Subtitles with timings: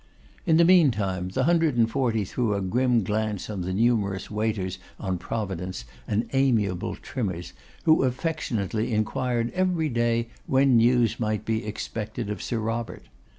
[0.47, 4.79] In the meantime, the hundred and forty threw a grim glance on the numerous waiters
[4.99, 12.31] on Providence, and amiable trimmers, who affectionately enquired every day when news might be expected
[12.31, 13.09] of Sir Robert.